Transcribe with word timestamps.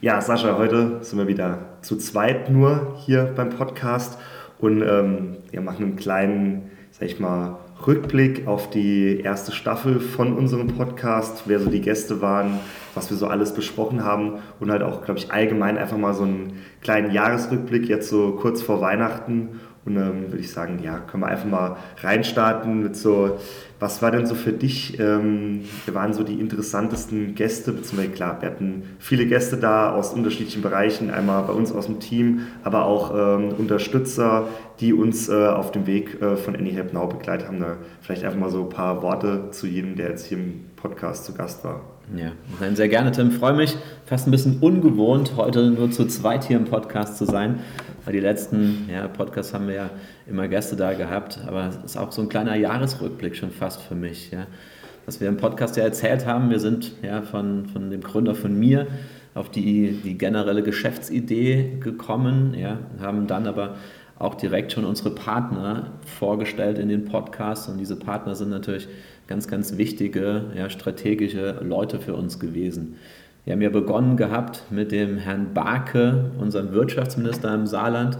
Ja, 0.00 0.20
Sascha, 0.20 0.56
heute 0.56 1.02
sind 1.02 1.18
wir 1.18 1.26
wieder 1.26 1.58
zu 1.82 1.96
zweit 1.96 2.50
nur 2.50 2.94
hier 3.04 3.32
beim 3.34 3.50
Podcast 3.50 4.16
und 4.60 4.80
ähm, 4.80 5.38
wir 5.50 5.60
machen 5.60 5.86
einen 5.86 5.96
kleinen, 5.96 6.70
sag 6.92 7.08
ich 7.08 7.18
mal, 7.18 7.58
Rückblick 7.84 8.46
auf 8.46 8.70
die 8.70 9.18
erste 9.18 9.50
Staffel 9.50 9.98
von 9.98 10.34
unserem 10.34 10.68
Podcast, 10.68 11.42
wer 11.46 11.58
so 11.58 11.68
die 11.68 11.80
Gäste 11.80 12.22
waren, 12.22 12.60
was 12.94 13.10
wir 13.10 13.16
so 13.16 13.26
alles 13.26 13.52
besprochen 13.52 14.04
haben 14.04 14.34
und 14.60 14.70
halt 14.70 14.84
auch, 14.84 15.04
glaube 15.04 15.18
ich, 15.18 15.32
allgemein 15.32 15.76
einfach 15.76 15.98
mal 15.98 16.14
so 16.14 16.22
einen 16.22 16.62
kleinen 16.80 17.10
Jahresrückblick 17.10 17.88
jetzt 17.88 18.08
so 18.08 18.36
kurz 18.40 18.62
vor 18.62 18.80
Weihnachten 18.80 19.58
und 19.88 19.96
ähm, 19.96 20.26
würde 20.28 20.38
ich 20.38 20.50
sagen, 20.50 20.80
ja, 20.82 20.98
können 20.98 21.22
wir 21.22 21.28
einfach 21.28 21.48
mal 21.48 21.76
reinstarten 22.02 22.82
mit 22.82 22.96
so, 22.96 23.38
was 23.80 24.02
war 24.02 24.10
denn 24.10 24.26
so 24.26 24.34
für 24.34 24.52
dich, 24.52 24.98
ähm, 25.00 25.64
waren 25.86 26.12
so 26.12 26.22
die 26.22 26.34
interessantesten 26.34 27.34
Gäste, 27.34 27.72
beziehungsweise 27.72 28.12
klar, 28.12 28.36
wir 28.40 28.50
hatten 28.50 28.82
viele 28.98 29.26
Gäste 29.26 29.56
da 29.56 29.92
aus 29.92 30.12
unterschiedlichen 30.12 30.62
Bereichen, 30.62 31.10
einmal 31.10 31.42
bei 31.44 31.52
uns 31.52 31.72
aus 31.72 31.86
dem 31.86 32.00
Team, 32.00 32.42
aber 32.64 32.84
auch 32.84 33.12
ähm, 33.14 33.54
Unterstützer, 33.56 34.48
die 34.80 34.92
uns 34.92 35.28
äh, 35.28 35.46
auf 35.46 35.72
dem 35.72 35.86
Weg 35.86 36.20
äh, 36.20 36.36
von 36.36 36.54
AnyHelp 36.54 36.92
Now 36.92 37.06
begleitet 37.06 37.48
haben. 37.48 37.60
Da 37.60 37.76
vielleicht 38.00 38.24
einfach 38.24 38.38
mal 38.38 38.50
so 38.50 38.64
ein 38.64 38.68
paar 38.68 39.02
Worte 39.02 39.50
zu 39.50 39.66
jedem, 39.66 39.96
der 39.96 40.10
jetzt 40.10 40.26
hier 40.26 40.38
im 40.38 40.66
Podcast 40.76 41.24
zu 41.24 41.32
Gast 41.32 41.64
war. 41.64 41.80
Ja, 42.16 42.32
nein, 42.60 42.74
sehr 42.74 42.88
gerne, 42.88 43.12
Tim. 43.12 43.30
Freue 43.30 43.52
mich. 43.54 43.76
Fast 44.06 44.26
ein 44.26 44.30
bisschen 44.30 44.58
ungewohnt, 44.60 45.32
heute 45.36 45.70
nur 45.70 45.90
zu 45.90 46.06
zweit 46.06 46.44
hier 46.44 46.56
im 46.56 46.64
Podcast 46.64 47.18
zu 47.18 47.26
sein. 47.26 47.60
Weil 48.08 48.14
die 48.14 48.20
letzten 48.20 48.88
ja, 48.90 49.06
Podcasts 49.06 49.52
haben 49.52 49.68
wir 49.68 49.74
ja 49.74 49.90
immer 50.26 50.48
Gäste 50.48 50.76
da 50.76 50.94
gehabt, 50.94 51.40
aber 51.46 51.68
es 51.68 51.76
ist 51.84 51.98
auch 51.98 52.10
so 52.10 52.22
ein 52.22 52.30
kleiner 52.30 52.56
Jahresrückblick 52.56 53.36
schon 53.36 53.50
fast 53.50 53.82
für 53.82 53.94
mich. 53.94 54.30
Ja. 54.30 54.46
Was 55.04 55.20
wir 55.20 55.28
im 55.28 55.36
Podcast 55.36 55.76
ja 55.76 55.84
erzählt 55.84 56.24
haben, 56.24 56.48
wir 56.48 56.58
sind 56.58 56.92
ja 57.02 57.20
von, 57.20 57.66
von 57.66 57.90
dem 57.90 58.00
Gründer 58.00 58.34
von 58.34 58.58
mir 58.58 58.86
auf 59.34 59.50
die, 59.50 60.00
die 60.02 60.16
generelle 60.16 60.62
Geschäftsidee 60.62 61.76
gekommen, 61.80 62.54
ja, 62.58 62.78
haben 62.98 63.26
dann 63.26 63.46
aber 63.46 63.76
auch 64.18 64.36
direkt 64.36 64.72
schon 64.72 64.86
unsere 64.86 65.10
Partner 65.10 65.90
vorgestellt 66.06 66.78
in 66.78 66.88
den 66.88 67.04
Podcasts 67.04 67.68
und 67.68 67.76
diese 67.76 67.96
Partner 67.96 68.34
sind 68.34 68.48
natürlich 68.48 68.88
ganz, 69.26 69.48
ganz 69.48 69.76
wichtige 69.76 70.44
ja, 70.56 70.70
strategische 70.70 71.60
Leute 71.62 72.00
für 72.00 72.14
uns 72.14 72.40
gewesen. 72.40 72.96
Wir 73.48 73.54
haben 73.54 73.62
ja 73.62 73.70
begonnen 73.70 74.18
gehabt 74.18 74.64
mit 74.68 74.92
dem 74.92 75.16
Herrn 75.16 75.54
Barke, 75.54 76.32
unserem 76.38 76.72
Wirtschaftsminister 76.72 77.54
im 77.54 77.66
Saarland, 77.66 78.18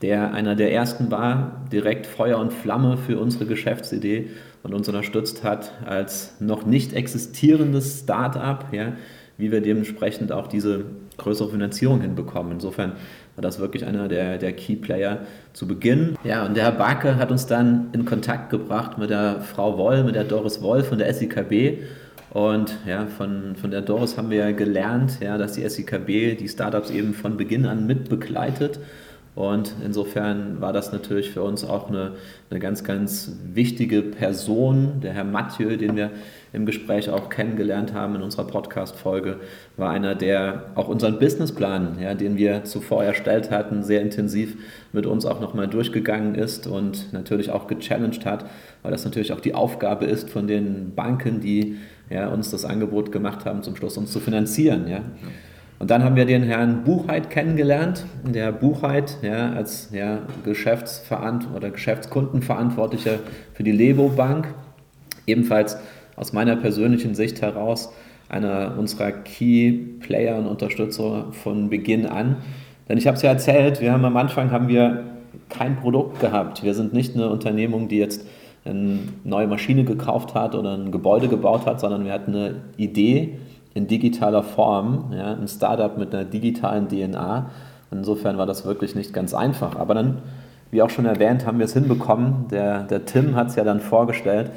der 0.00 0.32
einer 0.32 0.56
der 0.56 0.72
ersten 0.72 1.10
war, 1.10 1.60
direkt 1.70 2.06
Feuer 2.06 2.38
und 2.38 2.54
Flamme 2.54 2.96
für 2.96 3.18
unsere 3.18 3.44
Geschäftsidee 3.44 4.30
und 4.62 4.72
uns 4.72 4.88
unterstützt 4.88 5.44
hat 5.44 5.72
als 5.84 6.40
noch 6.40 6.64
nicht 6.64 6.94
existierendes 6.94 8.00
Start-up, 8.00 8.72
ja, 8.72 8.94
wie 9.36 9.52
wir 9.52 9.60
dementsprechend 9.60 10.32
auch 10.32 10.46
diese 10.46 10.86
größere 11.18 11.50
Finanzierung 11.50 12.00
hinbekommen. 12.00 12.52
Insofern 12.52 12.92
war 13.36 13.42
das 13.42 13.58
wirklich 13.58 13.84
einer 13.84 14.08
der, 14.08 14.38
der 14.38 14.54
Key 14.54 14.76
Player 14.76 15.18
zu 15.52 15.68
Beginn. 15.68 16.16
Ja, 16.24 16.46
und 16.46 16.56
der 16.56 16.64
Herr 16.64 16.72
Barke 16.72 17.16
hat 17.16 17.30
uns 17.30 17.46
dann 17.46 17.88
in 17.92 18.06
Kontakt 18.06 18.48
gebracht 18.48 18.96
mit 18.96 19.10
der 19.10 19.42
Frau 19.42 19.76
Woll, 19.76 20.02
mit 20.02 20.14
der 20.14 20.24
Doris 20.24 20.62
Woll 20.62 20.82
von 20.82 20.96
der 20.96 21.12
SIKB 21.12 21.82
und 22.32 22.78
ja, 22.86 23.06
von, 23.06 23.56
von 23.56 23.70
der 23.70 23.82
Doris 23.82 24.16
haben 24.16 24.30
wir 24.30 24.38
ja 24.38 24.52
gelernt, 24.52 25.18
ja, 25.20 25.36
dass 25.36 25.52
die 25.52 25.68
SIKB 25.68 26.38
die 26.38 26.48
Startups 26.48 26.90
eben 26.90 27.12
von 27.12 27.36
Beginn 27.36 27.66
an 27.66 27.86
mit 27.86 28.08
begleitet. 28.08 28.80
Und 29.34 29.74
insofern 29.84 30.60
war 30.60 30.72
das 30.72 30.92
natürlich 30.92 31.30
für 31.30 31.42
uns 31.42 31.62
auch 31.62 31.88
eine, 31.88 32.12
eine 32.50 32.58
ganz, 32.58 32.84
ganz 32.84 33.32
wichtige 33.52 34.00
Person. 34.00 35.00
Der 35.02 35.12
Herr 35.12 35.24
Mathieu, 35.24 35.76
den 35.76 35.94
wir 35.94 36.10
im 36.52 36.66
Gespräch 36.66 37.08
auch 37.08 37.30
kennengelernt 37.30 37.94
haben 37.94 38.14
in 38.14 38.22
unserer 38.22 38.46
Podcast-Folge, 38.46 39.40
war 39.76 39.90
einer, 39.90 40.14
der 40.14 40.66
auch 40.74 40.88
unseren 40.88 41.18
Businessplan, 41.18 41.98
ja, 42.00 42.14
den 42.14 42.36
wir 42.36 42.64
zuvor 42.64 43.04
erstellt 43.04 43.50
hatten, 43.50 43.82
sehr 43.82 44.02
intensiv 44.02 44.56
mit 44.92 45.06
uns 45.06 45.24
auch 45.24 45.40
nochmal 45.40 45.68
durchgegangen 45.68 46.34
ist 46.34 46.66
und 46.66 47.12
natürlich 47.12 47.50
auch 47.50 47.66
gechallenged 47.66 48.26
hat, 48.26 48.44
weil 48.82 48.92
das 48.92 49.04
natürlich 49.04 49.32
auch 49.32 49.40
die 49.40 49.54
Aufgabe 49.54 50.04
ist 50.04 50.30
von 50.30 50.46
den 50.46 50.94
Banken, 50.94 51.40
die 51.40 51.76
ja, 52.10 52.28
uns 52.28 52.50
das 52.50 52.64
Angebot 52.64 53.12
gemacht 53.12 53.46
haben, 53.46 53.62
zum 53.62 53.76
Schluss 53.76 53.96
uns 53.96 54.12
zu 54.12 54.20
finanzieren. 54.20 54.86
Ja. 54.88 55.00
Und 55.78 55.90
dann 55.90 56.04
haben 56.04 56.14
wir 56.14 56.26
den 56.26 56.44
Herrn 56.44 56.84
Buchheit 56.84 57.28
kennengelernt. 57.28 58.04
Der 58.22 58.52
Buchheit 58.52 59.18
ja, 59.20 59.52
als 59.52 59.88
ja, 59.92 60.20
Geschäftsverant 60.44 61.48
oder 61.56 61.70
Geschäftskundenverantwortlicher 61.70 63.18
für 63.54 63.64
die 63.64 63.72
Lebo 63.72 64.10
Bank, 64.10 64.54
ebenfalls 65.26 65.78
aus 66.16 66.32
meiner 66.32 66.56
persönlichen 66.56 67.14
Sicht 67.14 67.42
heraus 67.42 67.92
einer 68.28 68.74
unserer 68.78 69.12
Key 69.12 69.72
Player 70.00 70.38
und 70.38 70.46
Unterstützer 70.46 71.26
von 71.32 71.68
Beginn 71.68 72.06
an. 72.06 72.36
Denn 72.88 72.98
ich 72.98 73.06
habe 73.06 73.16
es 73.16 73.22
ja 73.22 73.30
erzählt, 73.30 73.80
wir 73.80 73.92
haben 73.92 74.04
am 74.04 74.16
Anfang 74.16 74.50
haben 74.50 74.68
wir 74.68 75.04
kein 75.48 75.76
Produkt 75.76 76.20
gehabt. 76.20 76.62
Wir 76.62 76.74
sind 76.74 76.92
nicht 76.92 77.14
eine 77.14 77.28
Unternehmung, 77.28 77.88
die 77.88 77.98
jetzt 77.98 78.26
eine 78.64 79.00
neue 79.24 79.46
Maschine 79.46 79.84
gekauft 79.84 80.34
hat 80.34 80.54
oder 80.54 80.74
ein 80.76 80.92
Gebäude 80.92 81.28
gebaut 81.28 81.66
hat, 81.66 81.80
sondern 81.80 82.04
wir 82.04 82.12
hatten 82.12 82.34
eine 82.34 82.54
Idee 82.76 83.38
in 83.74 83.86
digitaler 83.86 84.42
Form, 84.42 85.12
ja, 85.16 85.32
ein 85.32 85.48
Startup 85.48 85.96
mit 85.96 86.14
einer 86.14 86.24
digitalen 86.24 86.88
DNA. 86.88 87.50
insofern 87.90 88.38
war 88.38 88.46
das 88.46 88.64
wirklich 88.64 88.94
nicht 88.94 89.12
ganz 89.12 89.34
einfach. 89.34 89.76
Aber 89.76 89.94
dann, 89.94 90.18
wie 90.70 90.82
auch 90.82 90.90
schon 90.90 91.06
erwähnt, 91.06 91.46
haben 91.46 91.58
wir 91.58 91.64
es 91.64 91.72
hinbekommen. 91.72 92.48
Der, 92.50 92.84
der 92.84 93.04
Tim 93.04 93.34
hat 93.34 93.48
es 93.48 93.56
ja 93.56 93.64
dann 93.64 93.80
vorgestellt, 93.80 94.50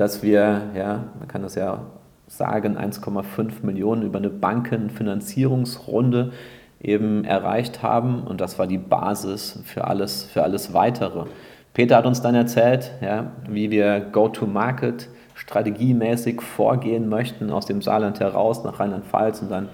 dass 0.00 0.22
wir, 0.22 0.62
ja, 0.74 1.04
man 1.18 1.28
kann 1.28 1.42
das 1.42 1.56
ja 1.56 1.82
sagen, 2.26 2.78
1,5 2.78 3.66
Millionen 3.66 4.00
über 4.00 4.16
eine 4.16 4.30
Bankenfinanzierungsrunde 4.30 6.32
eben 6.80 7.24
erreicht 7.24 7.82
haben. 7.82 8.22
Und 8.22 8.40
das 8.40 8.58
war 8.58 8.66
die 8.66 8.78
Basis 8.78 9.60
für 9.66 9.84
alles, 9.84 10.24
für 10.24 10.42
alles 10.42 10.72
Weitere. 10.72 11.26
Peter 11.74 11.96
hat 11.96 12.06
uns 12.06 12.22
dann 12.22 12.34
erzählt, 12.34 12.92
ja, 13.02 13.32
wie 13.46 13.70
wir 13.70 14.00
Go-to-Market 14.00 15.10
strategiemäßig 15.34 16.40
vorgehen 16.40 17.10
möchten 17.10 17.50
aus 17.50 17.66
dem 17.66 17.82
Saarland 17.82 18.20
heraus 18.20 18.64
nach 18.64 18.80
Rheinland-Pfalz 18.80 19.42
und 19.42 19.50
dann 19.50 19.68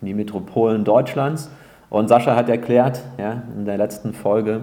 in 0.00 0.06
die 0.06 0.14
Metropolen 0.14 0.84
Deutschlands. 0.84 1.50
Und 1.90 2.06
Sascha 2.06 2.36
hat 2.36 2.48
erklärt 2.48 3.02
ja, 3.18 3.42
in 3.56 3.64
der 3.64 3.78
letzten 3.78 4.12
Folge, 4.12 4.60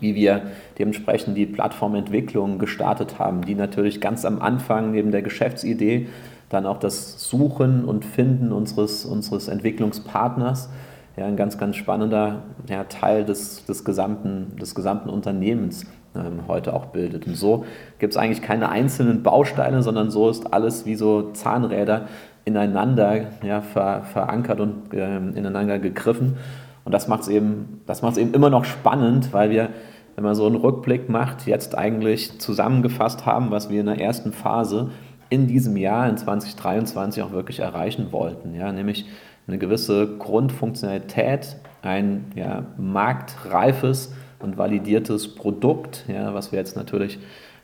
wie 0.00 0.14
wir 0.14 0.42
dementsprechend 0.78 1.36
die 1.36 1.46
Plattformentwicklung 1.46 2.58
gestartet 2.58 3.18
haben, 3.18 3.42
die 3.42 3.54
natürlich 3.54 4.00
ganz 4.00 4.24
am 4.24 4.40
Anfang 4.40 4.92
neben 4.92 5.10
der 5.10 5.22
Geschäftsidee 5.22 6.08
dann 6.48 6.66
auch 6.66 6.78
das 6.78 7.28
Suchen 7.28 7.84
und 7.84 8.04
Finden 8.04 8.52
unseres, 8.52 9.04
unseres 9.04 9.48
Entwicklungspartners 9.48 10.68
ja, 11.16 11.26
ein 11.26 11.36
ganz, 11.36 11.58
ganz 11.58 11.76
spannender 11.76 12.42
ja, 12.68 12.84
Teil 12.84 13.24
des, 13.24 13.64
des, 13.66 13.84
gesamten, 13.84 14.56
des 14.56 14.74
gesamten 14.74 15.10
Unternehmens 15.10 15.86
ähm, 16.14 16.48
heute 16.48 16.74
auch 16.74 16.86
bildet. 16.86 17.26
Und 17.26 17.36
so 17.36 17.64
gibt 17.98 18.12
es 18.12 18.16
eigentlich 18.16 18.42
keine 18.42 18.68
einzelnen 18.68 19.22
Bausteine, 19.22 19.82
sondern 19.82 20.10
so 20.10 20.28
ist 20.28 20.52
alles 20.52 20.86
wie 20.86 20.94
so 20.94 21.30
Zahnräder 21.32 22.08
ineinander 22.44 23.26
ja, 23.42 23.60
ver, 23.60 24.02
verankert 24.02 24.60
und 24.60 24.94
äh, 24.94 25.16
ineinander 25.16 25.78
gegriffen. 25.78 26.36
Und 26.84 26.92
das 26.92 27.08
macht 27.08 27.22
es 27.22 27.28
eben, 27.28 27.80
eben 28.16 28.34
immer 28.34 28.50
noch 28.50 28.64
spannend, 28.64 29.32
weil 29.32 29.50
wir, 29.50 29.70
wenn 30.14 30.24
man 30.24 30.34
so 30.34 30.46
einen 30.46 30.56
Rückblick 30.56 31.08
macht, 31.08 31.46
jetzt 31.46 31.76
eigentlich 31.76 32.38
zusammengefasst 32.38 33.26
haben, 33.26 33.50
was 33.50 33.70
wir 33.70 33.80
in 33.80 33.86
der 33.86 34.00
ersten 34.00 34.32
Phase 34.32 34.90
in 35.28 35.46
diesem 35.46 35.76
Jahr, 35.76 36.08
in 36.08 36.16
2023, 36.16 37.22
auch 37.22 37.32
wirklich 37.32 37.60
erreichen 37.60 38.08
wollten. 38.10 38.54
Ja, 38.54 38.72
nämlich 38.72 39.06
eine 39.46 39.58
gewisse 39.58 40.16
Grundfunktionalität, 40.18 41.56
ein 41.82 42.32
ja, 42.34 42.64
marktreifes 42.76 44.12
und 44.40 44.58
validiertes 44.58 45.34
Produkt, 45.34 46.04
ja, 46.08 46.34
was 46.34 46.52
wir 46.52 46.58
jetzt 46.58 46.76
natürlich 46.76 47.18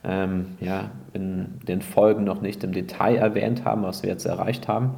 ähm, 0.04 0.46
ja, 0.60 0.90
in 1.12 1.60
den 1.66 1.82
Folgen 1.82 2.24
noch 2.24 2.40
nicht 2.40 2.62
im 2.64 2.72
Detail 2.72 3.16
erwähnt 3.16 3.64
haben, 3.64 3.82
was 3.82 4.02
wir 4.02 4.10
jetzt 4.10 4.24
erreicht 4.24 4.68
haben. 4.68 4.94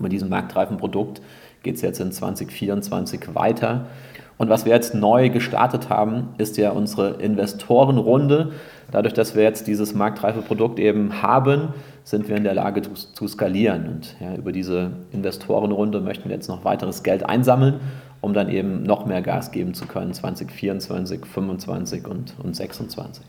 Mit 0.00 0.12
diesem 0.12 0.28
marktreifen 0.28 0.76
Produkt 0.76 1.20
geht 1.62 1.76
es 1.76 1.82
jetzt 1.82 2.00
in 2.00 2.12
2024 2.12 3.34
weiter. 3.34 3.86
Und 4.36 4.48
was 4.48 4.64
wir 4.64 4.72
jetzt 4.72 4.94
neu 4.94 5.30
gestartet 5.30 5.88
haben, 5.88 6.28
ist 6.38 6.56
ja 6.56 6.70
unsere 6.70 7.14
Investorenrunde. 7.14 8.52
Dadurch, 8.92 9.12
dass 9.14 9.34
wir 9.34 9.42
jetzt 9.42 9.66
dieses 9.66 9.94
marktreife 9.94 10.42
Produkt 10.42 10.78
eben 10.78 11.22
haben, 11.22 11.74
sind 12.04 12.28
wir 12.28 12.36
in 12.36 12.44
der 12.44 12.54
Lage 12.54 12.82
zu, 12.82 12.94
zu 12.94 13.26
skalieren. 13.26 13.88
Und 13.88 14.16
ja, 14.20 14.36
über 14.36 14.52
diese 14.52 14.92
Investorenrunde 15.10 16.00
möchten 16.00 16.28
wir 16.28 16.36
jetzt 16.36 16.48
noch 16.48 16.64
weiteres 16.64 17.02
Geld 17.02 17.28
einsammeln 17.28 17.80
um 18.20 18.34
dann 18.34 18.48
eben 18.48 18.82
noch 18.82 19.06
mehr 19.06 19.22
Gas 19.22 19.50
geben 19.50 19.74
zu 19.74 19.86
können, 19.86 20.12
2024, 20.12 21.20
2025 21.20 22.06
und, 22.06 22.34
und 22.42 22.56
2026. 22.56 23.24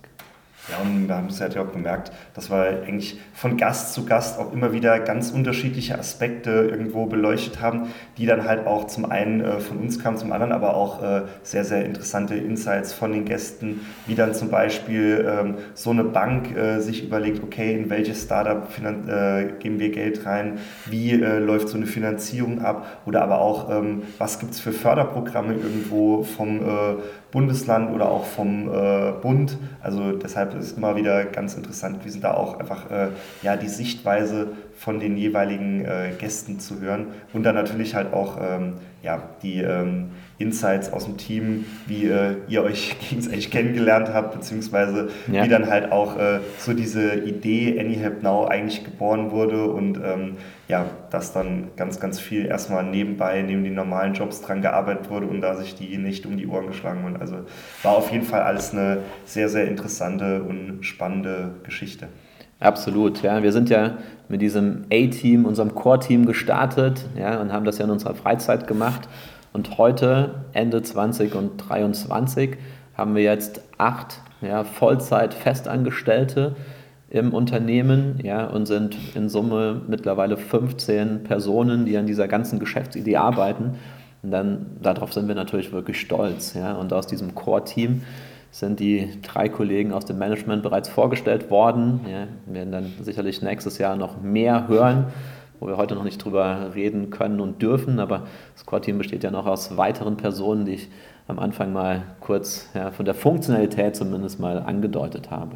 Ja, 0.67 0.77
und 0.83 1.07
da 1.07 1.17
haben 1.17 1.29
Sie 1.29 1.43
ja 1.43 1.61
auch 1.61 1.71
gemerkt, 1.71 2.11
dass 2.33 2.51
wir 2.51 2.83
eigentlich 2.85 3.19
von 3.33 3.57
Gast 3.57 3.93
zu 3.93 4.05
Gast 4.05 4.37
auch 4.37 4.51
immer 4.53 4.73
wieder 4.73 4.99
ganz 4.99 5.31
unterschiedliche 5.31 5.97
Aspekte 5.97 6.51
irgendwo 6.51 7.05
beleuchtet 7.05 7.61
haben, 7.61 7.87
die 8.17 8.25
dann 8.25 8.43
halt 8.43 8.67
auch 8.67 8.85
zum 8.87 9.09
einen 9.09 9.41
äh, 9.41 9.59
von 9.59 9.77
uns 9.77 9.99
kamen, 9.99 10.17
zum 10.17 10.31
anderen 10.31 10.51
aber 10.51 10.75
auch 10.75 11.01
äh, 11.01 11.21
sehr, 11.43 11.63
sehr 11.63 11.85
interessante 11.85 12.35
Insights 12.35 12.93
von 12.93 13.11
den 13.11 13.25
Gästen, 13.25 13.85
wie 14.05 14.15
dann 14.15 14.33
zum 14.33 14.49
Beispiel 14.49 15.25
ähm, 15.27 15.55
so 15.73 15.91
eine 15.91 16.03
Bank 16.03 16.55
äh, 16.55 16.79
sich 16.79 17.03
überlegt, 17.03 17.41
okay, 17.41 17.73
in 17.73 17.89
welches 17.89 18.23
Startup 18.23 18.67
geben 19.59 19.79
wir 19.79 19.89
Geld 19.91 20.25
rein, 20.25 20.59
wie 20.85 21.13
läuft 21.13 21.69
so 21.69 21.77
eine 21.77 21.85
Finanzierung 21.85 22.61
ab? 22.61 23.01
Oder 23.05 23.21
aber 23.23 23.39
auch, 23.39 23.69
ähm, 23.69 24.03
was 24.17 24.39
gibt 24.39 24.53
es 24.53 24.59
für 24.59 24.71
Förderprogramme 24.71 25.53
irgendwo 25.53 26.23
vom 26.23 26.61
Bundesland 27.31 27.93
oder 27.93 28.09
auch 28.09 28.25
vom 28.25 28.69
äh, 28.69 29.11
Bund. 29.21 29.57
Also 29.81 30.13
deshalb 30.13 30.55
ist 30.55 30.65
es 30.65 30.73
immer 30.73 30.95
wieder 30.95 31.25
ganz 31.25 31.55
interessant, 31.55 32.03
wie 32.03 32.09
sind 32.09 32.23
da 32.23 32.33
auch 32.33 32.59
einfach 32.59 32.89
äh, 32.89 33.09
ja, 33.43 33.55
die 33.55 33.67
Sichtweise 33.67 34.47
von 34.79 35.01
den 35.01 35.17
jeweiligen 35.17 35.83
äh, 35.83 36.11
Gästen 36.17 36.59
zu 36.59 36.79
hören 36.79 37.07
und 37.33 37.43
dann 37.43 37.55
natürlich 37.55 37.95
halt 37.95 38.13
auch 38.13 38.37
ähm, 38.41 38.75
ja, 39.03 39.21
die 39.43 39.59
ähm, 39.59 40.11
Insights 40.37 40.93
aus 40.93 41.03
dem 41.03 41.17
Team, 41.17 41.65
wie 41.85 42.05
äh, 42.05 42.37
ihr 42.47 42.63
euch 42.63 42.95
gegenseitig 43.09 43.51
kennengelernt 43.51 44.11
habt, 44.13 44.33
beziehungsweise 44.33 45.09
ja. 45.29 45.43
wie 45.43 45.49
dann 45.49 45.69
halt 45.69 45.91
auch 45.91 46.17
äh, 46.17 46.39
so 46.59 46.73
diese 46.73 47.15
Idee 47.15 47.77
AnyHelp 47.77 48.23
Now 48.23 48.45
eigentlich 48.45 48.85
geboren 48.85 49.31
wurde 49.31 49.65
und 49.65 49.97
ähm, 49.97 50.37
ja, 50.69 50.85
dass 51.11 51.33
dann 51.33 51.71
ganz, 51.75 51.99
ganz 51.99 52.21
viel 52.21 52.45
erstmal 52.45 52.85
nebenbei, 52.85 53.41
neben 53.41 53.65
den 53.65 53.73
normalen 53.73 54.13
Jobs 54.13 54.39
dran 54.41 54.61
gearbeitet 54.61 55.09
wurde 55.09 55.27
und 55.27 55.41
da 55.41 55.57
sich 55.57 55.75
die 55.75 55.97
nicht 55.97 56.25
um 56.25 56.37
die 56.37 56.47
Ohren 56.47 56.67
geschlagen 56.67 57.03
wurden. 57.03 57.17
Also 57.17 57.39
war 57.83 57.97
auf 57.97 58.13
jeden 58.13 58.25
Fall 58.25 58.43
alles 58.43 58.71
eine 58.71 58.99
sehr, 59.25 59.49
sehr 59.49 59.67
interessante 59.67 60.41
und 60.41 60.85
spannende 60.85 61.55
Geschichte. 61.63 62.07
Absolut, 62.59 63.21
ja. 63.21 63.41
Wir 63.41 63.53
sind 63.53 63.69
ja 63.69 63.97
mit 64.27 64.41
diesem 64.41 64.85
A-Team, 64.91 65.45
unserem 65.45 65.73
Core-Team 65.73 66.25
gestartet 66.25 67.05
ja, 67.17 67.39
und 67.39 67.53
haben 67.53 67.65
das 67.65 67.77
ja 67.77 67.85
in 67.85 67.91
unserer 67.91 68.15
Freizeit 68.15 68.67
gemacht. 68.67 69.07
Und 69.53 69.77
heute, 69.77 70.43
Ende 70.51 70.81
2023, 70.81 72.57
haben 72.95 73.15
wir 73.15 73.23
jetzt 73.23 73.61
acht 73.77 74.21
ja, 74.41 74.63
Vollzeit-Festangestellte 74.65 76.55
im 77.09 77.33
Unternehmen 77.33 78.19
ja, 78.23 78.45
und 78.45 78.65
sind 78.67 78.95
in 79.15 79.29
Summe 79.29 79.81
mittlerweile 79.87 80.37
15 80.37 81.23
Personen, 81.23 81.85
die 81.85 81.97
an 81.97 82.05
dieser 82.05 82.27
ganzen 82.27 82.59
Geschäftsidee 82.59 83.15
arbeiten. 83.15 83.75
Und 84.21 84.31
dann 84.31 84.65
darauf 84.81 85.13
sind 85.13 85.29
wir 85.29 85.35
natürlich 85.35 85.71
wirklich 85.71 85.99
stolz. 85.99 86.53
Ja. 86.53 86.73
Und 86.73 86.91
aus 86.91 87.07
diesem 87.07 87.33
Core-Team 87.35 88.01
sind 88.51 88.79
die 88.79 89.09
drei 89.21 89.49
Kollegen 89.49 89.93
aus 89.93 90.05
dem 90.05 90.17
Management 90.17 90.63
bereits 90.63 90.89
vorgestellt 90.89 91.49
worden. 91.49 92.01
Ja, 92.09 92.27
wir 92.45 92.55
werden 92.55 92.71
dann 92.71 92.93
sicherlich 93.01 93.41
nächstes 93.41 93.77
Jahr 93.77 93.95
noch 93.95 94.21
mehr 94.21 94.67
hören, 94.67 95.05
wo 95.59 95.67
wir 95.67 95.77
heute 95.77 95.95
noch 95.95 96.03
nicht 96.03 96.23
drüber 96.23 96.71
reden 96.73 97.09
können 97.09 97.39
und 97.39 97.61
dürfen. 97.61 97.99
Aber 97.99 98.27
das 98.55 98.65
Core-Team 98.65 98.97
besteht 98.97 99.23
ja 99.23 99.31
noch 99.31 99.45
aus 99.45 99.77
weiteren 99.77 100.17
Personen, 100.17 100.65
die 100.65 100.73
ich 100.73 100.89
am 101.27 101.37
Anfang 101.37 101.71
mal 101.71 102.03
kurz 102.19 102.69
ja, 102.73 102.91
von 102.91 103.05
der 103.05 103.13
Funktionalität 103.13 103.95
zumindest 103.95 104.39
mal 104.39 104.59
angedeutet 104.59 105.29
habe. 105.29 105.55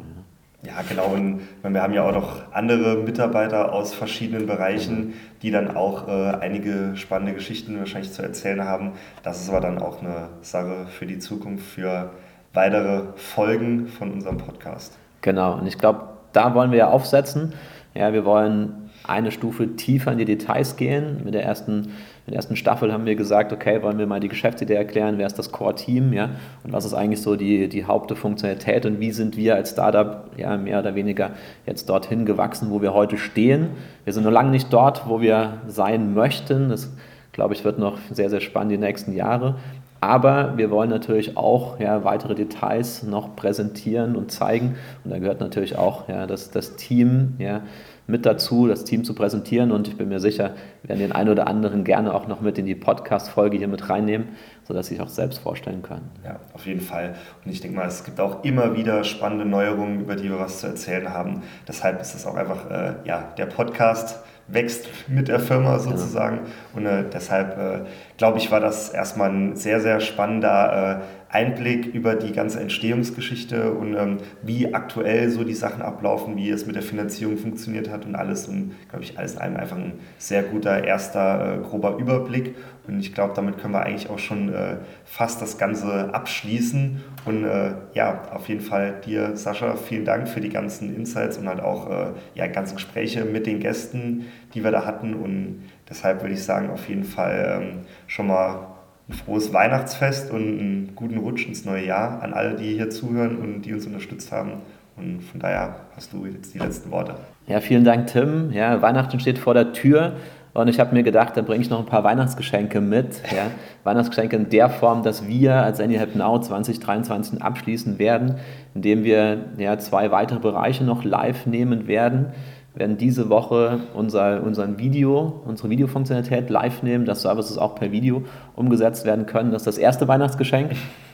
Ja, 0.64 0.80
genau. 0.88 1.08
Und 1.08 1.42
wir 1.62 1.82
haben 1.82 1.92
ja 1.92 2.08
auch 2.08 2.14
noch 2.14 2.52
andere 2.52 2.96
Mitarbeiter 2.96 3.72
aus 3.72 3.92
verschiedenen 3.92 4.46
Bereichen, 4.46 5.12
die 5.42 5.50
dann 5.50 5.76
auch 5.76 6.08
äh, 6.08 6.36
einige 6.40 6.92
spannende 6.94 7.34
Geschichten 7.34 7.78
wahrscheinlich 7.78 8.12
zu 8.12 8.22
erzählen 8.22 8.64
haben. 8.64 8.92
Das 9.22 9.42
ist 9.42 9.50
aber 9.50 9.60
dann 9.60 9.78
auch 9.78 10.00
eine 10.00 10.28
Sache 10.40 10.86
für 10.86 11.04
die 11.04 11.18
Zukunft, 11.18 11.66
für 11.66 12.12
weitere 12.54 13.02
Folgen 13.16 13.88
von 13.88 14.12
unserem 14.12 14.38
Podcast. 14.38 14.96
Genau, 15.20 15.58
und 15.58 15.66
ich 15.66 15.76
glaube, 15.76 16.08
da 16.32 16.54
wollen 16.54 16.70
wir 16.70 16.78
ja 16.78 16.88
aufsetzen. 16.88 17.52
Ja, 17.94 18.12
wir 18.12 18.24
wollen 18.24 18.90
eine 19.06 19.30
Stufe 19.30 19.76
tiefer 19.76 20.12
in 20.12 20.18
die 20.18 20.24
Details 20.24 20.76
gehen. 20.76 21.20
Mit 21.24 21.34
der 21.34 21.44
ersten, 21.44 21.80
mit 21.80 22.28
der 22.28 22.36
ersten 22.36 22.56
Staffel 22.56 22.92
haben 22.92 23.04
wir 23.04 23.16
gesagt, 23.16 23.52
okay, 23.52 23.82
wollen 23.82 23.98
wir 23.98 24.06
mal 24.06 24.20
die 24.20 24.28
Geschäftsidee 24.28 24.74
erklären, 24.74 25.18
wer 25.18 25.26
ist 25.26 25.38
das 25.38 25.52
Core-Team, 25.52 26.12
ja, 26.12 26.30
und 26.62 26.72
was 26.72 26.84
ist 26.84 26.94
eigentlich 26.94 27.20
so 27.20 27.36
die, 27.36 27.68
die 27.68 27.84
Hauptfunktionalität 27.84 28.86
und 28.86 29.00
wie 29.00 29.12
sind 29.12 29.36
wir 29.36 29.56
als 29.56 29.70
Startup 29.70 30.30
ja 30.36 30.56
mehr 30.56 30.78
oder 30.78 30.94
weniger 30.94 31.32
jetzt 31.66 31.88
dorthin 31.88 32.24
gewachsen, 32.24 32.70
wo 32.70 32.80
wir 32.80 32.94
heute 32.94 33.18
stehen. 33.18 33.70
Wir 34.04 34.12
sind 34.12 34.24
noch 34.24 34.32
lange 34.32 34.50
nicht 34.50 34.72
dort, 34.72 35.08
wo 35.08 35.20
wir 35.20 35.58
sein 35.66 36.14
möchten. 36.14 36.70
Das 36.70 36.90
glaube 37.34 37.52
ich, 37.52 37.64
wird 37.64 37.78
noch 37.78 37.98
sehr, 38.10 38.30
sehr 38.30 38.40
spannend 38.40 38.72
die 38.72 38.78
nächsten 38.78 39.12
Jahre. 39.12 39.56
Aber 40.04 40.58
wir 40.58 40.70
wollen 40.70 40.90
natürlich 40.90 41.38
auch 41.38 41.80
ja, 41.80 42.04
weitere 42.04 42.34
Details 42.34 43.04
noch 43.04 43.36
präsentieren 43.36 44.16
und 44.16 44.30
zeigen. 44.30 44.76
Und 45.02 45.10
da 45.10 45.18
gehört 45.18 45.40
natürlich 45.40 45.78
auch 45.78 46.10
ja, 46.10 46.26
das, 46.26 46.50
das 46.50 46.76
Team 46.76 47.36
ja, 47.38 47.62
mit 48.06 48.26
dazu, 48.26 48.68
das 48.68 48.84
Team 48.84 49.02
zu 49.02 49.14
präsentieren. 49.14 49.72
Und 49.72 49.88
ich 49.88 49.96
bin 49.96 50.10
mir 50.10 50.20
sicher, 50.20 50.50
wir 50.82 50.90
werden 50.90 51.00
den 51.00 51.12
einen 51.12 51.30
oder 51.30 51.46
anderen 51.46 51.84
gerne 51.84 52.12
auch 52.12 52.28
noch 52.28 52.42
mit 52.42 52.58
in 52.58 52.66
die 52.66 52.74
Podcast-Folge 52.74 53.56
hier 53.56 53.66
mit 53.66 53.88
reinnehmen, 53.88 54.28
sodass 54.64 54.88
sie 54.88 54.96
sich 54.96 55.02
auch 55.02 55.08
selbst 55.08 55.38
vorstellen 55.38 55.80
können. 55.80 56.10
Ja, 56.22 56.38
auf 56.52 56.66
jeden 56.66 56.82
Fall. 56.82 57.14
Und 57.42 57.50
ich 57.50 57.62
denke 57.62 57.78
mal, 57.78 57.88
es 57.88 58.04
gibt 58.04 58.20
auch 58.20 58.44
immer 58.44 58.76
wieder 58.76 59.04
spannende 59.04 59.46
Neuerungen, 59.46 60.02
über 60.02 60.16
die 60.16 60.24
wir 60.24 60.38
was 60.38 60.60
zu 60.60 60.66
erzählen 60.66 61.14
haben. 61.14 61.44
Deshalb 61.66 61.98
ist 62.02 62.14
es 62.14 62.26
auch 62.26 62.34
einfach 62.34 62.70
äh, 62.70 62.96
ja, 63.06 63.32
der 63.38 63.46
Podcast 63.46 64.22
wächst 64.48 64.88
mit 65.08 65.28
der 65.28 65.40
Firma 65.40 65.78
sozusagen. 65.78 66.40
Und 66.74 66.86
äh, 66.86 67.04
deshalb 67.12 67.58
äh, 67.58 67.80
glaube 68.16 68.38
ich, 68.38 68.50
war 68.50 68.60
das 68.60 68.90
erstmal 68.90 69.30
ein 69.30 69.56
sehr, 69.56 69.80
sehr 69.80 70.00
spannender 70.00 71.00
äh, 71.00 71.23
Einblick 71.34 71.86
über 71.86 72.14
die 72.14 72.32
ganze 72.32 72.60
Entstehungsgeschichte 72.60 73.72
und 73.72 73.96
ähm, 73.96 74.18
wie 74.42 74.72
aktuell 74.72 75.28
so 75.30 75.42
die 75.42 75.54
Sachen 75.54 75.82
ablaufen, 75.82 76.36
wie 76.36 76.48
es 76.48 76.64
mit 76.64 76.76
der 76.76 76.82
Finanzierung 76.82 77.36
funktioniert 77.36 77.90
hat 77.90 78.06
und 78.06 78.14
alles. 78.14 78.46
Und 78.46 78.72
glaube 78.88 79.02
ich, 79.02 79.18
alles 79.18 79.34
in 79.34 79.40
allem 79.40 79.56
einfach 79.56 79.76
ein 79.76 79.94
sehr 80.16 80.44
guter 80.44 80.84
erster 80.84 81.56
äh, 81.56 81.58
grober 81.58 81.96
Überblick. 81.98 82.54
Und 82.86 83.00
ich 83.00 83.14
glaube, 83.14 83.32
damit 83.34 83.58
können 83.58 83.74
wir 83.74 83.82
eigentlich 83.82 84.08
auch 84.10 84.20
schon 84.20 84.54
äh, 84.54 84.76
fast 85.04 85.42
das 85.42 85.58
Ganze 85.58 86.14
abschließen. 86.14 87.02
Und 87.24 87.44
äh, 87.44 87.72
ja, 87.94 88.22
auf 88.32 88.48
jeden 88.48 88.60
Fall 88.60 89.00
dir, 89.04 89.36
Sascha, 89.36 89.74
vielen 89.74 90.04
Dank 90.04 90.28
für 90.28 90.40
die 90.40 90.50
ganzen 90.50 90.94
Insights 90.94 91.36
und 91.36 91.48
halt 91.48 91.60
auch 91.60 91.90
äh, 91.90 92.06
ja, 92.36 92.46
ganzen 92.46 92.76
Gespräche 92.76 93.24
mit 93.24 93.46
den 93.46 93.58
Gästen, 93.58 94.26
die 94.54 94.62
wir 94.62 94.70
da 94.70 94.84
hatten. 94.84 95.14
Und 95.14 95.64
deshalb 95.90 96.22
würde 96.22 96.34
ich 96.34 96.44
sagen, 96.44 96.70
auf 96.70 96.88
jeden 96.88 97.04
Fall 97.04 97.60
ähm, 97.60 97.80
schon 98.06 98.28
mal 98.28 98.73
ein 99.08 99.12
frohes 99.12 99.52
Weihnachtsfest 99.52 100.30
und 100.30 100.40
einen 100.40 100.92
guten 100.94 101.18
Rutsch 101.18 101.46
ins 101.46 101.64
neue 101.64 101.86
Jahr 101.86 102.22
an 102.22 102.32
alle, 102.32 102.56
die 102.56 102.74
hier 102.74 102.90
zuhören 102.90 103.36
und 103.36 103.62
die 103.62 103.74
uns 103.74 103.86
unterstützt 103.86 104.32
haben. 104.32 104.62
Und 104.96 105.22
von 105.22 105.40
daher 105.40 105.76
hast 105.96 106.12
du 106.12 106.24
jetzt 106.24 106.54
die 106.54 106.58
letzten 106.58 106.90
Worte. 106.90 107.16
Ja, 107.46 107.60
vielen 107.60 107.84
Dank, 107.84 108.06
Tim. 108.06 108.50
Ja, 108.52 108.80
Weihnachten 108.80 109.18
steht 109.20 109.38
vor 109.38 109.54
der 109.54 109.72
Tür. 109.72 110.14
Und 110.54 110.68
ich 110.68 110.78
habe 110.78 110.94
mir 110.94 111.02
gedacht, 111.02 111.36
da 111.36 111.42
bringe 111.42 111.62
ich 111.62 111.68
noch 111.68 111.80
ein 111.80 111.86
paar 111.86 112.04
Weihnachtsgeschenke 112.04 112.80
mit. 112.80 113.20
Ja. 113.34 113.50
Weihnachtsgeschenke 113.84 114.36
in 114.36 114.48
der 114.50 114.70
Form, 114.70 115.02
dass 115.02 115.26
wir 115.26 115.56
als 115.56 115.80
Anyhelp 115.80 116.14
Now 116.14 116.38
2023 116.38 117.42
abschließen 117.42 117.98
werden, 117.98 118.36
indem 118.72 119.02
wir 119.02 119.46
ja, 119.58 119.76
zwei 119.78 120.12
weitere 120.12 120.38
Bereiche 120.38 120.84
noch 120.84 121.02
live 121.02 121.46
nehmen 121.46 121.88
werden. 121.88 122.26
Werden 122.74 122.96
diese 122.96 123.28
Woche 123.28 123.80
unser, 123.94 124.42
unseren 124.42 124.78
Video, 124.78 125.40
unsere 125.44 125.70
Videofunktionalität 125.70 126.50
live 126.50 126.82
nehmen, 126.82 127.04
dass 127.04 127.22
Services 127.22 127.56
auch 127.56 127.76
per 127.76 127.92
Video 127.92 128.24
umgesetzt 128.56 129.04
werden 129.04 129.26
können. 129.26 129.52
Das 129.52 129.62
ist 129.62 129.66
das 129.66 129.78
erste 129.78 130.08
Weihnachtsgeschenk. 130.08 130.72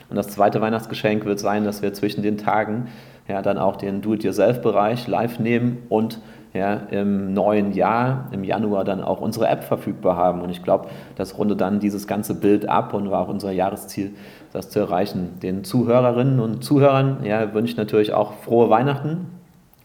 Und 0.08 0.16
das 0.16 0.28
zweite 0.28 0.62
Weihnachtsgeschenk 0.62 1.26
wird 1.26 1.38
sein, 1.38 1.64
dass 1.64 1.82
wir 1.82 1.92
zwischen 1.92 2.22
den 2.22 2.38
Tagen 2.38 2.88
ja, 3.28 3.42
dann 3.42 3.58
auch 3.58 3.76
den 3.76 4.00
Do-it-yourself-Bereich 4.00 5.06
live 5.06 5.38
nehmen 5.38 5.82
und 5.88 6.20
ja, 6.52 6.74
im 6.90 7.32
neuen 7.32 7.72
Jahr, 7.72 8.28
im 8.32 8.42
Januar, 8.42 8.84
dann 8.84 9.02
auch 9.02 9.20
unsere 9.20 9.46
App 9.46 9.62
verfügbar 9.62 10.16
haben. 10.16 10.40
Und 10.40 10.50
ich 10.50 10.64
glaube, 10.64 10.88
das 11.14 11.38
rundet 11.38 11.60
dann 11.60 11.78
dieses 11.78 12.08
ganze 12.08 12.34
Bild 12.34 12.68
ab 12.68 12.94
und 12.94 13.10
war 13.10 13.20
auch 13.20 13.28
unser 13.28 13.52
Jahresziel, 13.52 14.12
das 14.52 14.70
zu 14.70 14.80
erreichen. 14.80 15.38
Den 15.42 15.62
Zuhörerinnen 15.62 16.40
und 16.40 16.64
Zuhörern 16.64 17.18
ja, 17.22 17.54
wünsche 17.54 17.72
ich 17.72 17.76
natürlich 17.76 18.14
auch 18.14 18.32
frohe 18.32 18.68
Weihnachten, 18.68 19.26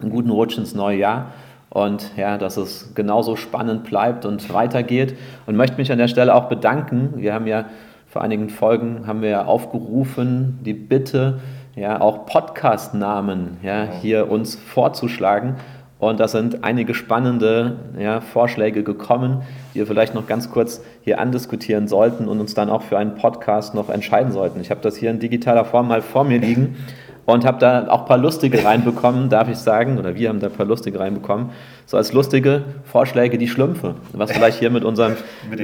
einen 0.02 0.10
guten 0.10 0.32
Rutsch 0.32 0.58
ins 0.58 0.74
neue 0.74 0.98
Jahr 0.98 1.28
und 1.76 2.12
ja, 2.16 2.38
dass 2.38 2.56
es 2.56 2.96
genauso 2.96 3.36
spannend 3.36 3.84
bleibt 3.84 4.24
und 4.24 4.54
weitergeht. 4.54 5.18
Und 5.46 5.58
möchte 5.58 5.76
mich 5.76 5.92
an 5.92 5.98
der 5.98 6.08
Stelle 6.08 6.34
auch 6.34 6.46
bedanken. 6.46 7.16
Wir 7.18 7.34
haben 7.34 7.48
ja 7.48 7.66
vor 8.08 8.22
einigen 8.22 8.48
Folgen 8.48 9.06
haben 9.08 9.22
wir 9.22 9.50
aufgerufen, 9.50 10.58
die 10.62 10.74
Bitte, 10.74 11.42
ja, 11.76 12.00
auch 12.00 12.28
Podcast-Namen 12.28 13.58
ja, 13.62 13.90
hier 14.02 14.32
uns 14.32 14.56
vorzuschlagen. 14.56 15.56
Und 16.00 16.22
da 16.22 16.30
sind 16.30 16.64
einige 16.64 16.94
spannende 16.94 17.76
ja, 18.00 18.22
Vorschläge 18.22 18.84
gekommen, 18.84 19.42
die 19.74 19.80
wir 19.80 19.88
vielleicht 19.88 20.16
noch 20.16 20.28
ganz 20.28 20.50
kurz 20.50 20.82
hier 21.02 21.20
andiskutieren 21.20 21.90
sollten 21.90 22.30
und 22.30 22.40
uns 22.40 22.54
dann 22.54 22.70
auch 22.70 22.84
für 22.84 22.98
einen 22.98 23.16
Podcast 23.16 23.76
noch 23.76 23.90
entscheiden 23.90 24.32
sollten. 24.32 24.62
Ich 24.62 24.72
habe 24.72 24.80
das 24.80 24.96
hier 24.96 25.10
in 25.10 25.20
digitaler 25.20 25.66
Form 25.66 25.90
mal 25.90 26.02
vor 26.02 26.24
mir 26.24 26.40
liegen 26.40 26.78
und 27.26 27.44
habe 27.44 27.58
da 27.60 27.88
auch 27.88 28.02
ein 28.02 28.06
paar 28.06 28.18
lustige 28.18 28.64
reinbekommen, 28.64 29.30
darf 29.30 29.50
ich 29.50 29.58
sagen, 29.58 29.98
oder 29.98 30.16
wir 30.16 30.30
haben 30.30 30.40
da 30.40 30.48
ein 30.48 30.54
paar 30.54 30.66
lustige 30.66 31.00
reinbekommen. 31.00 31.50
So 31.88 31.98
als 31.98 32.14
lustige 32.14 32.64
Vorschläge 32.84 33.38
die 33.38 33.48
Schlümpfe, 33.48 33.96
was 34.14 34.32
vielleicht 34.32 34.60
hier 34.60 34.70
mit, 34.70 34.84
unserem, 34.84 35.16
mit, 35.50 35.60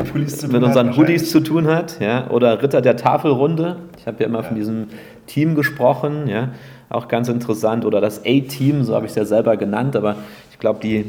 mit 0.51 0.63
unseren 0.63 0.97
Hoodies 0.97 1.29
zu 1.29 1.39
tun 1.39 1.67
hat, 1.67 1.99
ja, 1.99 2.29
oder 2.29 2.63
Ritter 2.63 2.81
der 2.81 2.95
Tafelrunde. 2.95 3.77
Ich 3.99 4.07
habe 4.07 4.17
ja 4.21 4.25
immer 4.25 4.39
ja. 4.39 4.43
von 4.43 4.55
diesem 4.55 4.87
Team 5.27 5.53
gesprochen, 5.53 6.27
ja. 6.27 6.49
auch 6.89 7.07
ganz 7.07 7.29
interessant. 7.29 7.85
Oder 7.85 8.01
das 8.01 8.21
A-Team, 8.25 8.83
so 8.83 8.95
habe 8.95 9.05
ich 9.05 9.11
es 9.11 9.15
ja 9.15 9.25
selber 9.25 9.55
genannt. 9.55 9.95
Aber 9.95 10.15
ich 10.51 10.57
glaube, 10.57 10.79
die, 10.81 11.05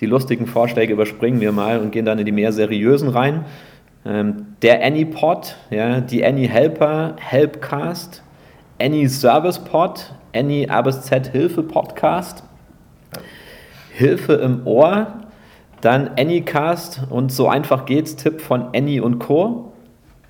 die 0.00 0.06
lustigen 0.06 0.46
Vorschläge 0.46 0.92
überspringen 0.92 1.40
wir 1.40 1.52
mal 1.52 1.78
und 1.78 1.92
gehen 1.92 2.04
dann 2.04 2.18
in 2.18 2.26
die 2.26 2.32
mehr 2.32 2.52
seriösen 2.52 3.08
rein. 3.08 3.44
Ähm, 4.04 4.46
der 4.62 4.84
AnyPod, 4.84 5.54
ja, 5.70 6.00
die 6.00 6.24
AnyHelper, 6.24 7.14
Helpcast, 7.20 8.22
Any 8.82 9.08
Service 9.08 9.60
Pod, 9.60 10.12
Any 10.34 10.68
ABZ 10.68 11.28
Hilfe 11.30 11.62
Podcast, 11.62 12.42
Hilfe 13.92 14.32
im 14.32 14.66
Ohr, 14.66 15.20
dann 15.82 16.10
Anycast 16.18 17.02
und 17.08 17.30
so 17.30 17.48
einfach 17.48 17.86
geht's, 17.86 18.16
Tipp 18.16 18.40
von 18.40 18.74
Any 18.74 18.98
und 18.98 19.20
Co. 19.20 19.72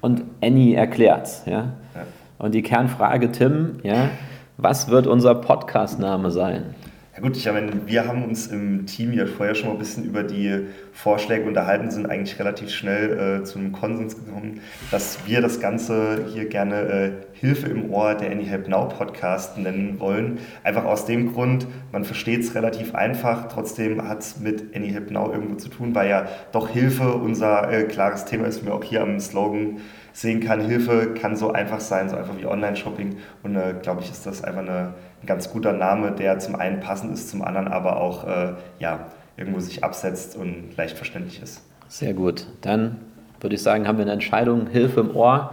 Und 0.02 0.25
Any 0.42 0.75
erklärt's. 0.75 1.44
Ja? 1.47 1.73
ja. 1.94 2.02
Und 2.38 2.54
die 2.54 2.61
Kernfrage, 2.61 3.32
Tim, 3.32 3.78
ja, 3.85 4.11
was 4.59 4.88
wird 4.88 5.06
unser 5.06 5.35
Podcast-Name 5.35 6.30
sein? 6.30 6.75
Ja 7.14 7.21
gut, 7.21 7.37
ich 7.37 7.45
meine, 7.45 7.87
wir 7.87 8.09
haben 8.09 8.25
uns 8.25 8.47
im 8.47 8.87
Team 8.87 9.12
ja 9.12 9.26
vorher 9.26 9.54
schon 9.54 9.69
mal 9.69 9.75
ein 9.75 9.78
bisschen 9.78 10.04
über 10.04 10.23
die 10.23 10.69
Vorschläge 10.95 11.45
unterhalten, 11.47 11.90
sind 11.90 12.07
eigentlich 12.07 12.38
relativ 12.38 12.71
schnell 12.71 13.40
äh, 13.42 13.45
zu 13.45 13.59
einem 13.59 13.73
Konsens 13.73 14.16
gekommen, 14.16 14.61
dass 14.90 15.19
wir 15.26 15.42
das 15.42 15.61
Ganze 15.61 16.25
hier 16.33 16.49
gerne 16.49 16.76
äh, 16.81 17.11
Hilfe 17.35 17.66
im 17.66 17.90
Ohr 17.90 18.14
der 18.14 18.31
Any 18.31 18.47
Help 18.47 18.66
Now 18.66 18.88
Podcast 18.88 19.59
nennen 19.59 20.00
wollen. 20.00 20.38
Einfach 20.64 20.87
aus 20.87 21.04
dem 21.04 21.35
Grund, 21.35 21.66
man 21.92 22.04
versteht 22.07 22.40
es 22.45 22.54
relativ 22.54 22.95
einfach, 22.95 23.47
trotzdem 23.49 24.09
hat 24.09 24.21
es 24.21 24.40
mit 24.40 24.75
Any 24.75 24.88
Help 24.88 25.11
Now 25.11 25.31
irgendwo 25.31 25.57
zu 25.57 25.69
tun, 25.69 25.95
weil 25.95 26.09
ja 26.09 26.28
doch 26.52 26.71
Hilfe 26.71 27.12
unser 27.12 27.71
äh, 27.71 27.83
klares 27.83 28.25
Thema 28.25 28.47
ist, 28.47 28.62
wie 28.62 28.71
man 28.71 28.78
auch 28.78 28.85
hier 28.85 29.02
am 29.02 29.21
Slogan 29.21 29.83
sehen 30.12 30.40
kann. 30.40 30.61
Hilfe 30.61 31.14
kann 31.14 31.37
so 31.37 31.52
einfach 31.52 31.81
sein, 31.81 32.09
so 32.09 32.16
einfach 32.16 32.37
wie 32.38 32.47
Online-Shopping 32.47 33.16
und 33.42 33.57
äh, 33.57 33.75
glaube 33.83 34.02
ich, 34.02 34.11
ist 34.11 34.26
das 34.26 34.45
einfach 34.45 34.61
eine 34.61 34.95
ein 35.23 35.26
ganz 35.26 35.50
guter 35.50 35.73
Name, 35.73 36.12
der 36.12 36.38
zum 36.38 36.57
einen 36.57 36.81
passend 36.81 37.12
ist, 37.12 37.31
zum 37.31 37.42
anderen 37.42 37.69
aber 37.69 38.00
auch 38.00 38.26
äh, 38.26 38.54
ja, 38.78 39.07
irgendwo 39.37 39.61
sich 39.61 39.85
absetzt 39.85 40.37
und 40.37 40.76
leicht 40.76 40.97
verständlich 40.97 41.40
ist. 41.40 41.62
Sehr 41.88 42.12
gut. 42.12 42.47
Dann 42.61 42.97
würde 43.40 43.54
ich 43.54 43.62
sagen, 43.62 43.87
haben 43.87 43.99
wir 43.99 44.02
eine 44.02 44.12
Entscheidung, 44.12 44.66
Hilfe 44.66 45.00
im 45.00 45.14
Ohr 45.14 45.52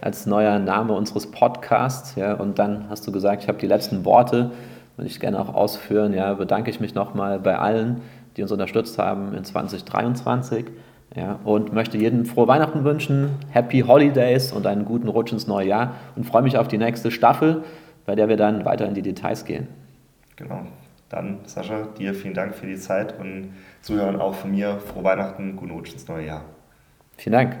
als 0.00 0.26
neuer 0.26 0.58
Name 0.58 0.92
unseres 0.92 1.30
Podcasts. 1.30 2.14
Ja, 2.14 2.34
und 2.34 2.58
dann 2.58 2.88
hast 2.88 3.06
du 3.06 3.12
gesagt, 3.12 3.42
ich 3.42 3.48
habe 3.48 3.58
die 3.58 3.66
letzten 3.66 4.04
Worte, 4.04 4.52
würde 4.96 5.08
ich 5.08 5.18
gerne 5.18 5.40
auch 5.40 5.52
ausführen. 5.52 6.14
Ja, 6.14 6.34
bedanke 6.34 6.70
ich 6.70 6.78
mich 6.80 6.94
nochmal 6.94 7.40
bei 7.40 7.58
allen, 7.58 8.02
die 8.36 8.42
uns 8.42 8.52
unterstützt 8.52 8.98
haben 8.98 9.34
in 9.34 9.44
2023. 9.44 10.66
Ja, 11.14 11.38
und 11.44 11.72
möchte 11.72 11.96
jedem 11.96 12.26
frohe 12.26 12.48
Weihnachten 12.48 12.84
wünschen, 12.84 13.30
Happy 13.50 13.80
Holidays 13.80 14.52
und 14.52 14.66
einen 14.66 14.84
guten 14.84 15.08
Rutsch 15.08 15.32
ins 15.32 15.46
neue 15.46 15.66
Jahr 15.66 15.94
und 16.16 16.24
freue 16.24 16.42
mich 16.42 16.58
auf 16.58 16.68
die 16.68 16.78
nächste 16.78 17.10
Staffel 17.10 17.64
bei 18.08 18.14
der 18.14 18.30
wir 18.30 18.38
dann 18.38 18.64
weiter 18.64 18.88
in 18.88 18.94
die 18.94 19.02
Details 19.02 19.44
gehen. 19.44 19.68
Genau. 20.36 20.62
Dann, 21.10 21.40
Sascha, 21.44 21.88
dir 21.98 22.14
vielen 22.14 22.32
Dank 22.32 22.54
für 22.54 22.66
die 22.66 22.76
Zeit 22.76 23.20
und 23.20 23.52
Zuhören 23.82 24.16
auch 24.18 24.34
von 24.34 24.50
mir. 24.50 24.78
Frohe 24.78 25.04
Weihnachten, 25.04 25.56
guten 25.56 25.72
Rutsch 25.72 25.92
ins 25.92 26.08
neue 26.08 26.24
Jahr. 26.24 26.44
Vielen 27.18 27.34
Dank. 27.34 27.58